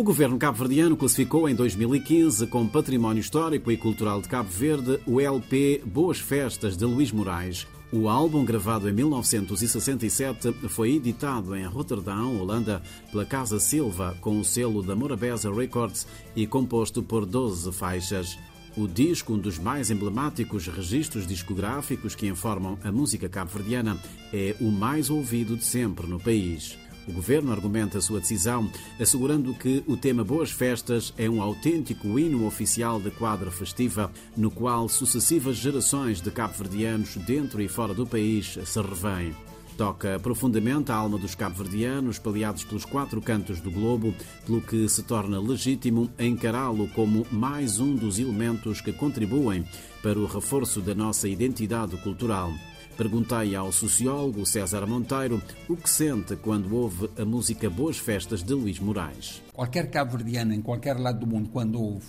[0.00, 5.20] O governo cabo-verdiano classificou em 2015 como Património Histórico e Cultural de Cabo Verde o
[5.20, 7.66] LP Boas Festas de Luís Moraes.
[7.92, 14.44] O álbum, gravado em 1967, foi editado em Roterdão, Holanda, pela Casa Silva, com o
[14.44, 18.38] selo da Morabeza Records e composto por 12 faixas.
[18.78, 23.98] O disco, um dos mais emblemáticos registros discográficos que informam a música cabo-verdiana,
[24.32, 26.78] é o mais ouvido de sempre no país.
[27.08, 32.46] O governo argumenta sua decisão, assegurando que o tema Boas Festas é um autêntico hino
[32.46, 38.58] oficial de quadra festiva, no qual sucessivas gerações de cabo-verdianos dentro e fora do país
[38.64, 39.34] se revêem.
[39.76, 44.14] Toca profundamente a alma dos cabo-verdianos, paliados pelos quatro cantos do globo,
[44.44, 49.64] pelo que se torna legítimo encará-lo como mais um dos elementos que contribuem
[50.02, 52.52] para o reforço da nossa identidade cultural.
[53.00, 58.52] Perguntei ao sociólogo César Monteiro o que sente quando ouve a música Boas Festas de
[58.52, 59.40] Luís Moraes.
[59.54, 62.04] Qualquer cabo-verdiano em qualquer lado do mundo, quando ouve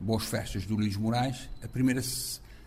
[0.00, 2.02] Boas Festas de Luís Moraes, a primeira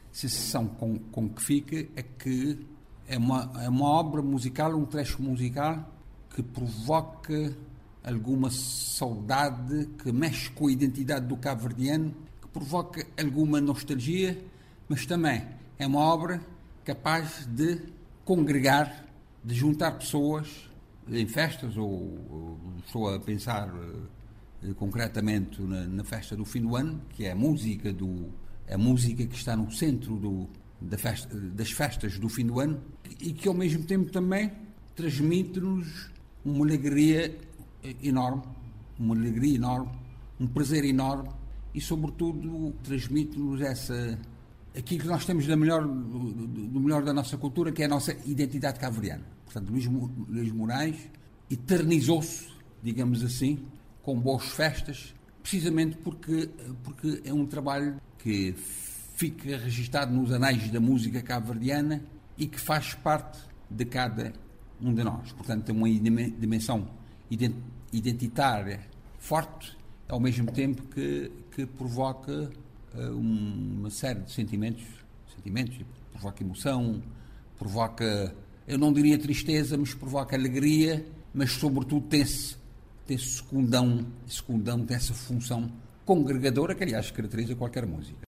[0.10, 2.66] sensação com, com que fica é que
[3.10, 5.86] é uma, é uma obra musical, um trecho musical
[6.34, 7.54] que provoca
[8.02, 14.42] alguma saudade, que mexe com a identidade do cabo-verdiano, que provoca alguma nostalgia,
[14.88, 15.46] mas também
[15.78, 16.55] é uma obra
[16.86, 17.80] capaz de
[18.24, 19.06] congregar,
[19.44, 20.70] de juntar pessoas
[21.10, 26.76] em festas, ou, ou estou a pensar uh, concretamente na, na, festa do fim do
[26.76, 28.30] ano, que é a música, do,
[28.70, 30.48] a música que está no centro do,
[30.80, 32.82] da festa, das festas do fim do ano
[33.20, 34.52] e que ao mesmo tempo também
[34.96, 36.12] transmite-nos
[36.44, 37.36] uma alegria
[38.02, 38.44] enorme,
[38.98, 39.92] uma alegria enorme,
[40.40, 41.30] um prazer enorme
[41.74, 44.18] e sobretudo transmite-nos essa
[44.78, 47.90] aquilo que nós temos da melhor, do, do, melhor da nossa cultura, que é a
[47.90, 49.24] nossa identidade caveriana.
[49.46, 50.98] Portanto, Luís, Luís Moraes
[51.50, 52.48] eternizou-se,
[52.84, 53.66] digamos assim,
[54.04, 56.50] com boas festas, precisamente porque,
[56.84, 58.54] porque é um trabalho que
[59.16, 62.04] fica registado nos anais da música cabo-verdiana
[62.38, 63.40] e que faz parte
[63.70, 64.34] de cada
[64.82, 65.32] um de nós.
[65.32, 66.88] Portanto, tem uma dimensão
[67.92, 68.82] identitária
[69.18, 69.78] forte,
[70.08, 72.52] ao mesmo tempo que, que provoca
[73.12, 74.84] uma série de sentimentos,
[75.36, 75.78] sentimentos,
[76.12, 77.02] provoca emoção,
[77.58, 78.36] provoca,
[78.68, 82.56] eu não diria tristeza, mas provoca alegria, mas sobretudo tem-se
[83.06, 85.72] tem secundão, secundão, tem essa função
[86.04, 88.25] congregadora que, aliás, caracteriza qualquer música.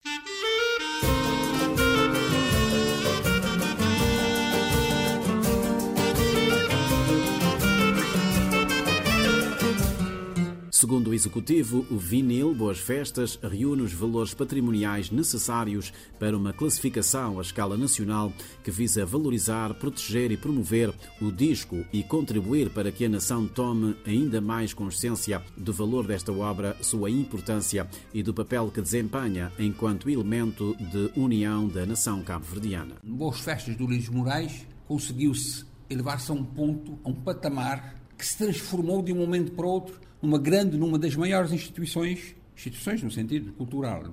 [10.78, 17.40] Segundo o Executivo, o vinil Boas Festas reúne os valores patrimoniais necessários para uma classificação
[17.40, 18.32] à escala nacional
[18.64, 23.98] que visa valorizar, proteger e promover o disco e contribuir para que a nação tome
[24.06, 30.12] ainda mais consciência do valor desta obra, sua importância e do papel que desempenha enquanto
[30.12, 32.98] elemento de união da nação cabo-verdiana.
[33.04, 38.38] Boas Festas do Luís Moraes conseguiu-se elevar-se a um ponto, a um patamar que se
[38.38, 43.52] transformou de um momento para outro numa grande, numa das maiores instituições, instituições no sentido
[43.54, 44.12] cultural,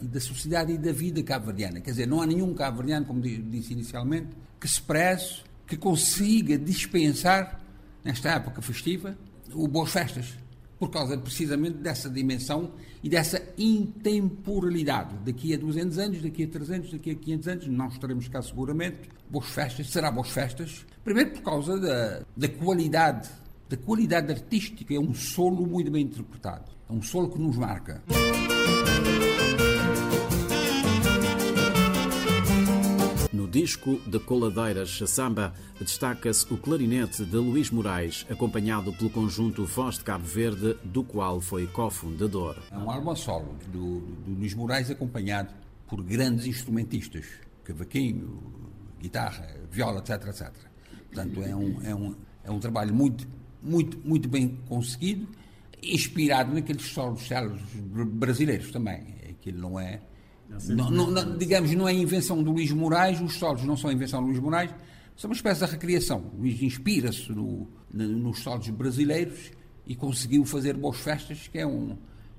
[0.00, 1.80] da sociedade e da vida cabo-verdiana.
[1.80, 4.28] Quer dizer, não há nenhum cabo-verdiano, como disse inicialmente,
[4.60, 7.60] que se preze, que consiga dispensar,
[8.04, 9.16] nesta época festiva,
[9.52, 10.38] o Boas Festas,
[10.84, 12.72] por causa precisamente dessa dimensão
[13.02, 15.14] e dessa intemporalidade.
[15.24, 19.08] Daqui a 200 anos, daqui a 300, daqui a 500 anos, não estaremos cá seguramente.
[19.30, 23.30] Boas Festas, será Boas Festas, primeiro por causa da, da qualidade
[23.66, 26.70] da qualidade artística, é um solo muito bem interpretado.
[26.88, 28.02] É um solo que nos marca.
[33.54, 40.02] Disco de Coladeiras Samba destaca-se o clarinete de Luís Moraes, acompanhado pelo conjunto Voz de
[40.02, 42.56] Cabo Verde, do qual foi cofundador.
[42.72, 45.54] É um álbum solo do, do Luís Moraes, acompanhado
[45.86, 47.26] por grandes instrumentistas,
[47.62, 48.42] cavaquinho,
[49.00, 50.52] guitarra, viola, etc, etc.
[51.12, 53.24] Portanto, é um, é um, é um trabalho muito
[53.62, 55.28] muito, muito bem conseguido,
[55.80, 59.14] inspirado naqueles solos células brasileiros também.
[59.30, 60.00] Aquilo não é.
[60.48, 64.20] Não, não, não, digamos, não é invenção do Luís Moraes, os solos não são invenção
[64.20, 64.70] do Luís Moraes,
[65.16, 66.32] são uma espécie de recriação.
[66.34, 69.50] O Luís inspira-se no, no, nos solos brasileiros
[69.86, 71.96] e conseguiu fazer boas festas, que é um.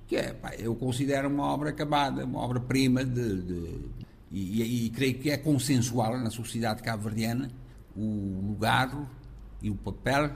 [0.07, 3.79] que é, pá, eu considero uma obra acabada, uma obra-prima de, de
[4.31, 7.49] e, e, e, creio que é consensual na sociedade cabo-verdiana
[7.95, 8.91] o lugar
[9.61, 10.31] e o papel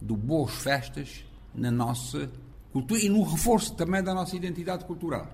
[0.00, 1.24] do boas festas
[1.54, 2.30] na nossa
[2.72, 5.28] cultura e no reforço também da nossa identidade cultural.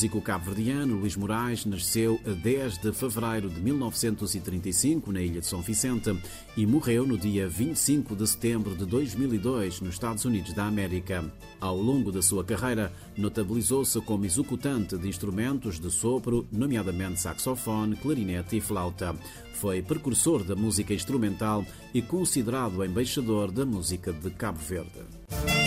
[0.00, 5.60] Músico cabo-verdiano Luís Moraes nasceu a 10 de fevereiro de 1935 na ilha de São
[5.60, 6.18] Vicente
[6.56, 11.30] e morreu no dia 25 de setembro de 2002 nos Estados Unidos da América.
[11.60, 18.56] Ao longo da sua carreira, notabilizou-se como executante de instrumentos de sopro, nomeadamente saxofone, clarinete
[18.56, 19.14] e flauta.
[19.52, 21.62] Foi precursor da música instrumental
[21.92, 25.59] e considerado embaixador da música de Cabo Verde.